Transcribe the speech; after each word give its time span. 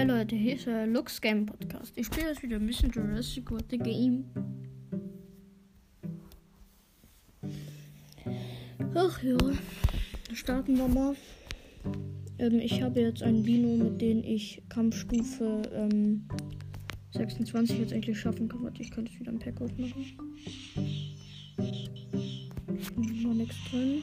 Hey 0.00 0.08
Leute, 0.08 0.34
hier 0.34 0.54
ist 0.54 0.66
der 0.66 0.86
Lux 0.86 1.20
Game 1.20 1.44
Podcast. 1.44 1.92
Ich 1.94 2.06
spiele 2.06 2.28
jetzt 2.28 2.42
wieder 2.42 2.56
ein 2.56 2.66
bisschen 2.66 2.90
Jurassic 2.90 3.50
World 3.50 3.66
The 3.68 3.76
Game. 3.76 4.24
Ach 8.94 9.22
ja, 9.22 9.36
starten 10.32 10.78
wir 10.78 10.88
mal. 10.88 11.14
Ähm, 12.38 12.60
ich 12.60 12.80
habe 12.80 12.98
jetzt 12.98 13.22
ein 13.22 13.44
Dino, 13.44 13.76
mit 13.76 14.00
dem 14.00 14.24
ich 14.24 14.62
Kampfstufe 14.70 15.60
ähm, 15.74 16.26
26 17.12 17.80
jetzt 17.80 17.92
endlich 17.92 18.18
schaffen 18.18 18.48
kann. 18.48 18.62
Warte, 18.62 18.80
ich 18.80 18.90
könnte 18.90 19.12
es 19.12 19.20
wieder 19.20 19.32
ein 19.32 19.38
Pack 19.38 19.60
aufmachen. 19.60 20.06
Noch 23.22 23.34
nichts 23.34 23.56
drin. 23.70 24.02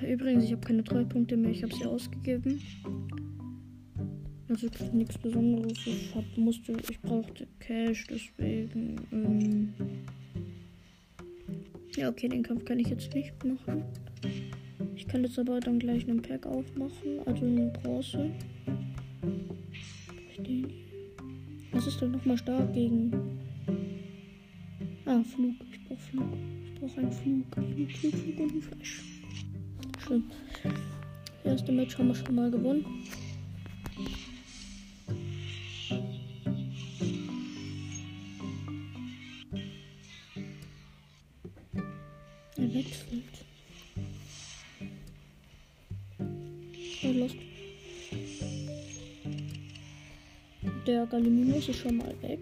Übrigens, 0.00 0.44
ich 0.44 0.52
habe 0.52 0.66
keine 0.66 0.82
Treupunkte 0.82 1.36
mehr, 1.36 1.50
ich 1.50 1.62
habe 1.62 1.74
sie 1.74 1.84
ausgegeben. 1.84 2.62
Also 4.52 4.68
nichts 4.92 5.16
Besonderes. 5.16 5.78
Ich 5.86 6.14
hab, 6.14 6.24
musste, 6.36 6.76
ich 6.90 7.00
brauchte 7.00 7.46
Cash, 7.58 8.04
deswegen. 8.06 8.96
Ähm 9.10 9.72
ja, 11.96 12.10
okay, 12.10 12.28
den 12.28 12.42
Kampf 12.42 12.66
kann 12.66 12.78
ich 12.78 12.88
jetzt 12.88 13.14
nicht 13.14 13.32
machen. 13.44 13.82
Ich 14.94 15.08
kann 15.08 15.24
jetzt 15.24 15.38
aber 15.38 15.58
dann 15.58 15.78
gleich 15.78 16.06
einen 16.06 16.20
Pack 16.20 16.44
aufmachen, 16.44 17.20
also 17.24 17.46
eine 17.46 17.72
Bronze. 17.82 18.30
Was 21.72 21.86
ist 21.86 22.02
denn 22.02 22.10
nochmal 22.10 22.36
stark 22.36 22.74
gegen? 22.74 23.10
Ah, 25.06 25.22
Flug. 25.22 25.54
Ich 25.72 25.82
brauche 25.84 25.98
Flug. 25.98 26.28
Ich 26.66 26.78
brauche 26.78 27.00
einen 27.00 27.12
Flug. 27.12 27.46
Flug, 27.54 27.90
Flug, 27.90 28.14
Flug 28.14 28.38
und 28.38 28.54
ein 28.56 28.60
Fleisch. 28.60 29.02
Schön. 30.06 30.24
Das 31.42 31.52
erste 31.52 31.72
Match 31.72 31.96
haben 31.96 32.08
wir 32.08 32.14
schon 32.14 32.34
mal 32.34 32.50
gewonnen. 32.50 32.84
Er 42.56 42.74
wechselt. 42.74 43.24
Er 47.02 47.12
lost. 47.14 47.36
Der 50.86 51.06
Gallimimus 51.06 51.68
ist 51.68 51.78
schon 51.78 51.96
mal 51.96 52.14
weg. 52.20 52.40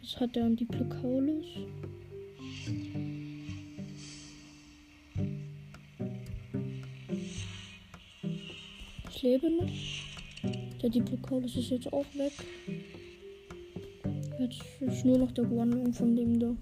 Jetzt 0.00 0.18
hat 0.18 0.36
er 0.36 0.46
einen 0.46 0.56
Diplocaulus. 0.56 1.44
Ich 9.10 9.22
lebe 9.22 9.50
noch. 9.50 9.70
Der 10.82 10.90
Diplocaulus 10.90 11.56
ist 11.56 11.70
jetzt 11.70 11.92
auch 11.92 12.06
weg. 12.14 12.32
Jetzt 14.38 14.62
ist 14.80 15.04
nur 15.04 15.18
noch 15.18 15.32
der 15.32 15.44
Guanlong 15.44 15.92
von 15.92 16.16
dem 16.16 16.40
da. 16.40 16.56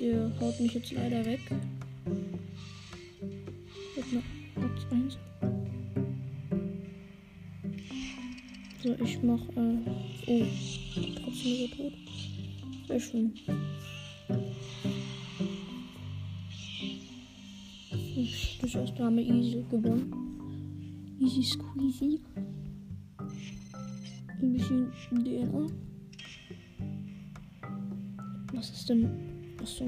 Der 0.00 0.32
haut 0.40 0.58
mich 0.58 0.72
jetzt 0.72 0.92
leider 0.92 1.22
weg. 1.26 1.40
Platz 4.54 4.86
1. 4.90 5.18
So, 8.82 9.04
ich 9.04 9.22
mach. 9.22 9.46
Äh, 9.56 9.76
oh, 10.26 10.46
trotzdem 11.22 11.52
ist 11.52 11.60
er 11.60 11.76
tot. 11.76 11.92
Sehr 12.88 13.00
schön. 13.00 13.34
Das 18.62 18.74
erste 18.74 19.04
haben 19.04 19.16
wir 19.16 19.24
easy 19.24 19.64
gewonnen. 19.70 20.14
Easy 21.20 21.42
squeezy. 21.42 22.20
Ein 24.40 24.52
bisschen 24.54 24.90
DNA. 25.10 25.66
Was 28.54 28.70
ist 28.70 28.88
denn? 28.88 29.29
Achso. 29.60 29.84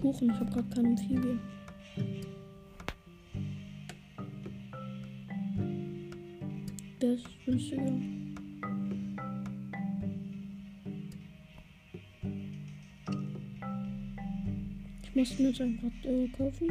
Kuchen, 0.00 0.30
ich 0.30 0.36
habe 0.36 0.50
gerade 0.52 0.68
keine 0.68 0.88
Amphibie. 0.90 1.38
Der 7.02 7.14
ist 7.14 7.26
günstiger. 7.44 7.92
Ich 15.02 15.14
muss 15.16 15.38
mir 15.38 15.48
jetzt 15.48 15.60
einfach 15.60 16.04
äh, 16.04 16.28
kaufen. 16.28 16.68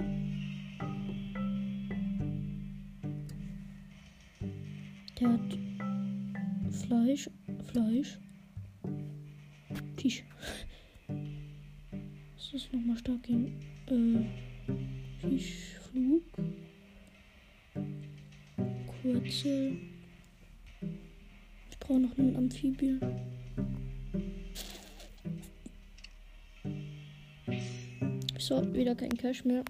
Der 5.19 5.33
hat 5.33 5.59
Fleisch, 6.71 7.29
Fleisch, 7.65 8.19
Fisch. 10.05 10.23
Das 11.07 12.53
ist 12.53 12.71
nochmal 12.71 12.95
stark 12.95 13.23
gegen 13.23 13.59
äh, 13.87 15.27
Fischflug. 15.27 16.21
Kurze. 19.01 19.71
Ich 21.71 21.79
brauche 21.79 22.01
noch 22.01 22.15
einen 22.19 22.35
Amphibien. 22.35 22.99
So, 28.37 28.73
wieder 28.75 28.93
kein 28.93 29.09
Cash 29.09 29.43
mehr. 29.43 29.63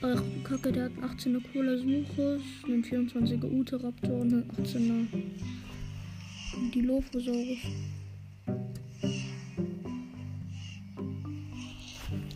Ach, 0.00 0.22
Kacke, 0.44 0.70
der 0.70 0.84
hat 0.84 0.92
einen 0.92 1.18
18er 1.18 1.52
Cola 1.52 1.76
Suchus, 1.76 2.42
einen 2.64 2.84
24er 2.84 3.50
Uteraptor 3.50 4.20
und 4.20 4.32
einen 4.32 4.50
18er 4.52 5.06
Dilophosaurus. 6.72 7.58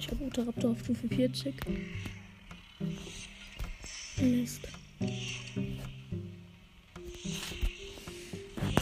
Ich 0.00 0.10
habe 0.10 0.24
Uteraptor 0.24 0.72
auf 0.72 0.80
Stufe 0.80 1.06
40. 1.06 1.54
Lässt. 4.20 4.68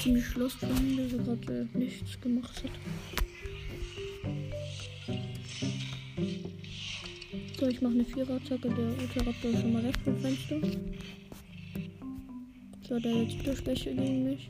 Ziemlich 0.03 0.25
schloss 0.25 0.55
von 0.55 0.71
ihm, 0.71 0.97
dass 0.97 1.13
er 1.13 1.19
gerade 1.37 1.69
äh, 1.75 1.79
nichts 1.79 2.19
gemacht 2.19 2.65
hat. 2.65 3.30
So, 7.61 7.69
ich 7.69 7.83
mache 7.83 7.93
eine 7.93 8.05
Vierer-Attacke. 8.07 8.71
Der 8.71 9.05
Uteraptor 9.05 9.51
ist 9.51 9.61
schon 9.61 9.75
mal 9.75 9.85
weg 9.85 9.95
vom 10.03 10.17
Fenster. 10.17 10.57
So, 12.89 12.99
der 12.99 13.23
jetzt 13.23 13.39
wieder 13.39 13.75
gegen 13.75 14.25
mich. 14.25 14.49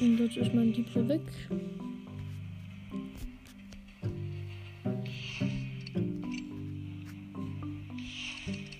Und 0.00 0.18
jetzt 0.18 0.38
ist 0.38 0.54
mein 0.54 0.72
Diplo 0.72 1.06
weg. 1.06 1.20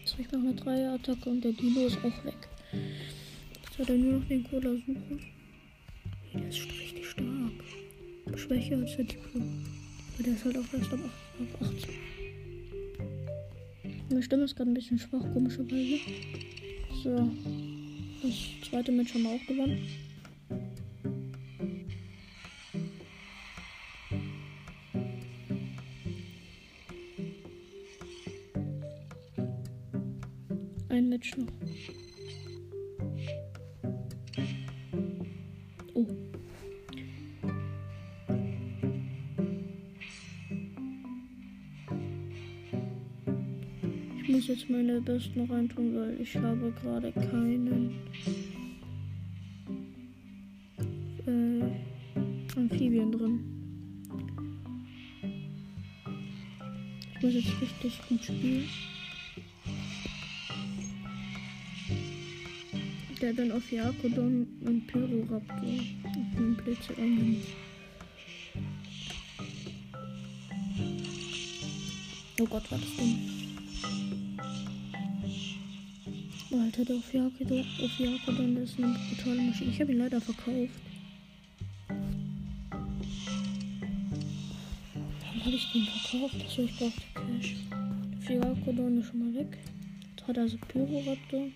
So, 0.06 0.16
ich 0.18 0.32
mache 0.32 0.40
eine 0.40 0.54
Dreier-Attacke 0.54 1.28
und 1.28 1.44
der 1.44 1.52
Dino 1.52 1.80
ist 1.80 1.98
auch 1.98 2.24
weg. 2.24 2.48
Jetzt 3.52 3.78
hat 3.78 3.90
er 3.90 3.98
nur 3.98 4.20
noch 4.20 4.28
den 4.28 4.44
Cola 4.44 4.70
suchen. 4.70 5.20
Der 6.32 6.48
ist 6.48 6.62
richtig 6.62 7.06
stark. 7.06 8.38
Schwächer 8.38 8.78
als 8.78 8.96
der 8.96 9.04
Diplo. 9.04 9.42
Aber 10.20 10.26
der 10.26 10.34
ist 10.36 10.44
halt 10.44 10.58
auch 10.58 10.74
erst 10.74 10.92
ab 10.92 10.98
18. 11.62 11.94
Meine 14.10 14.22
Stimme 14.22 14.44
ist 14.44 14.54
gerade 14.54 14.70
ein 14.70 14.74
bisschen 14.74 14.98
schwach, 14.98 15.22
komischerweise. 15.32 15.98
So. 17.02 17.30
Das 18.22 18.68
zweite 18.68 18.92
Match 18.92 19.14
haben 19.14 19.22
wir 19.22 19.30
auch 19.30 19.46
gewonnen. 19.46 19.80
Ein 30.90 31.08
Match 31.08 31.34
noch. 31.38 31.46
ich 44.40 44.48
jetzt 44.48 44.70
meine 44.70 45.02
besten 45.02 45.44
reintun, 45.50 45.94
weil 45.94 46.18
ich 46.18 46.34
habe 46.34 46.72
gerade 46.80 47.12
keinen 47.12 47.90
äh, 51.26 52.58
Amphibien 52.58 53.12
drin. 53.12 53.40
Ich 57.14 57.22
muss 57.22 57.34
jetzt 57.34 57.60
richtig 57.60 58.00
gut 58.08 58.24
spielen. 58.24 58.64
Der 63.20 63.34
dann 63.34 63.52
auf 63.52 63.70
Jakodon 63.70 64.46
und 64.64 64.86
Pyro 64.86 65.06
Pyroraptor 65.06 65.68
und 65.68 66.38
den 66.38 66.56
Blitze 66.56 66.96
eingenommen. 66.96 67.42
Oh 72.40 72.46
Gott, 72.46 72.70
war 72.70 72.78
das 72.78 72.96
dumm. 72.96 73.39
Alter, 76.80 76.94
der 77.12 77.26
Ophiakodon, 77.26 77.66
Ophiakodon 77.84 78.56
ist 78.56 78.78
eine 78.78 78.96
brutale 79.10 79.42
Maschine. 79.42 79.70
Ich 79.70 79.80
habe 79.82 79.92
ihn 79.92 79.98
leider 79.98 80.18
verkauft. 80.18 80.80
Warum 85.20 85.44
habe 85.44 85.50
ich 85.50 85.72
den 85.72 85.82
verkauft? 85.82 86.36
Achso, 86.42 86.62
ich 86.62 86.74
brauchte 86.78 87.02
Cash. 87.12 87.56
Der 88.26 88.50
Ophiakodon 88.50 88.98
ist 88.98 89.08
schon 89.08 89.18
mal 89.18 89.34
weg. 89.34 89.58
Jetzt 90.16 90.26
hat 90.26 90.36
er 90.38 90.44
also 90.44 90.56
Pyroraptor. 90.68 91.48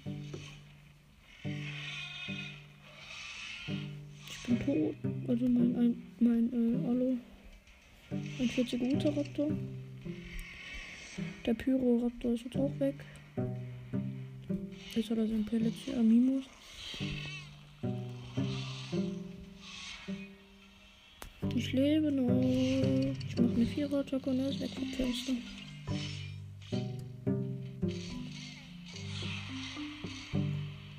Ich 4.29 4.47
bin 4.47 4.59
tot. 4.59 4.95
Also 5.27 5.49
mein, 5.49 5.77
ein, 5.77 6.03
mein, 6.21 6.53
äh, 6.53 6.87
Allo. 6.87 7.17
Ein 8.11 8.51
40er 8.51 8.95
Uteraptor. 8.95 9.51
Der 11.47 11.55
Pyroraptor 11.55 12.35
ist 12.35 12.45
jetzt 12.45 12.57
auch 12.59 12.79
weg. 12.79 12.97
Jetzt 14.97 15.11
hat 15.11 15.19
er 15.19 15.27
sein 15.27 15.45
Pellets 15.45 15.87
Mimus. 16.03 16.45
Ich 21.57 21.73
lebe 21.73 22.13
noch. 22.13 22.41
Ich 23.29 23.37
mache 23.37 23.55
eine 23.55 23.67
Vierer-Attacke 23.67 24.31
und 24.31 24.39
er 24.39 24.51
ist 24.51 24.61
weg 24.61 24.71
vom 24.71 24.89
Fenster. 24.91 25.33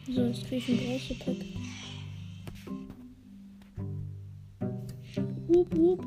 So, 0.08 0.26
jetzt 0.26 0.46
kriege 0.46 0.58
ich 0.58 0.70
ein 0.70 0.78
großes 0.78 1.20
Pack. 1.20 1.38
Wup, 5.48 5.78
wup. 5.78 6.06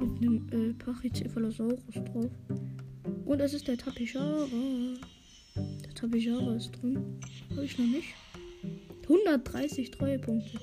Mit 0.00 0.18
einem 0.18 0.48
äh, 0.52 0.74
Pachycephalosaurus 0.74 1.80
drauf. 1.94 2.30
Und 3.24 3.40
es 3.40 3.54
ist 3.54 3.68
der 3.68 3.78
Tapichara. 3.78 4.46
Der 6.04 6.10
Tapichara 6.10 6.54
ist 6.56 6.70
drin. 6.72 6.98
Habe 7.50 7.64
ich 7.64 7.78
noch 7.78 7.86
nicht. 7.86 8.14
130 9.04 9.90
Treuepunkte. 9.90 10.60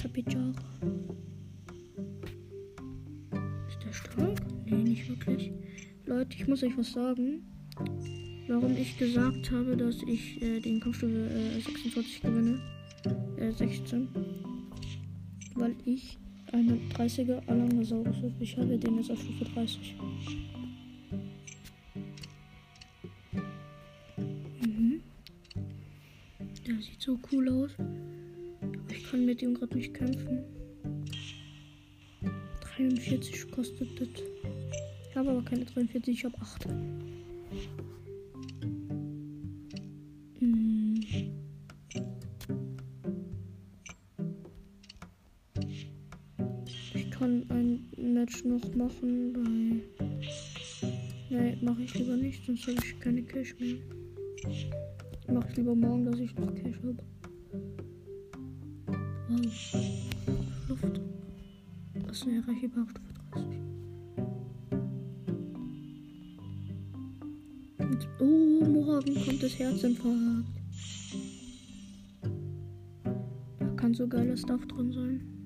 Tapichara. 0.00 0.54
Ist 3.68 3.84
der 3.84 3.92
stark? 3.92 4.40
Nee, 4.64 4.76
nicht 4.76 5.06
wirklich. 5.10 5.52
Leute, 6.06 6.34
ich 6.34 6.48
muss 6.48 6.62
euch 6.62 6.78
was 6.78 6.92
sagen. 6.92 7.42
Warum 8.48 8.74
ich 8.74 8.96
gesagt 8.96 9.50
habe, 9.50 9.76
dass 9.76 9.96
ich 10.06 10.40
äh, 10.40 10.60
den 10.60 10.80
Kampfstufe 10.80 11.28
äh, 11.28 11.60
26 11.60 12.22
gewinne. 12.22 12.58
Äh, 13.36 13.52
16. 13.52 14.08
Weil 15.56 15.76
ich 15.84 16.16
eine 16.52 16.78
30er 16.94 17.40
Alangosaurus 17.46 18.16
habe. 18.16 18.32
Ich 18.40 18.56
habe 18.56 18.78
den 18.78 18.96
jetzt 18.98 19.10
auf 19.10 19.20
Stufe 19.20 19.44
30. 19.44 19.96
Mhm. 24.60 25.00
Der 26.66 26.74
sieht 26.76 27.00
so 27.00 27.18
cool 27.32 27.48
aus. 27.48 27.70
Ich 28.90 29.10
kann 29.10 29.24
mit 29.24 29.42
ihm 29.42 29.54
gerade 29.54 29.76
nicht 29.76 29.94
kämpfen. 29.94 30.44
43 32.76 33.50
kostet 33.50 34.00
das. 34.00 34.08
Ich 35.10 35.16
habe 35.16 35.30
aber 35.30 35.42
keine 35.42 35.64
43, 35.64 36.14
ich 36.14 36.24
habe 36.24 36.36
8. 36.40 36.68
Match 48.28 48.44
noch 48.44 48.74
machen 48.74 49.32
bei. 49.32 50.06
Nee, 51.30 51.56
mache 51.62 51.82
ich 51.82 51.94
lieber 51.94 52.14
nicht, 52.14 52.44
sonst 52.44 52.66
habe 52.66 52.76
ich 52.84 53.00
keine 53.00 53.22
Cash 53.22 53.56
mehr. 53.58 53.76
Mache 55.32 55.48
ich 55.50 55.56
lieber 55.56 55.74
morgen, 55.74 56.04
dass 56.04 56.20
ich 56.20 56.34
noch 56.36 56.54
Cash 56.54 56.76
habe. 56.76 56.98
Wow. 59.28 59.40
Luft. 60.68 61.00
Das 62.06 62.18
ist 62.18 62.26
eine 62.26 62.46
reiche 62.46 62.68
30. 62.68 62.96
Und, 67.78 68.08
oh, 68.20 68.64
morgen 68.66 69.24
kommt 69.24 69.42
das 69.42 69.58
Herzinfarkt. 69.58 70.44
Da 73.58 73.66
kann 73.76 73.94
so 73.94 74.06
geiler 74.06 74.36
Stuff 74.36 74.66
drin 74.66 74.92
sein. 74.92 75.37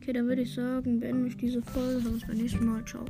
Okay, 0.00 0.14
dann 0.14 0.28
würde 0.28 0.42
ich 0.42 0.54
sagen, 0.54 0.98
beende 0.98 1.28
ich 1.28 1.36
diese 1.36 1.60
Folge. 1.60 2.08
Bis 2.08 2.26
beim 2.26 2.38
nächsten 2.38 2.64
Mal. 2.64 2.82
Ciao. 2.86 3.04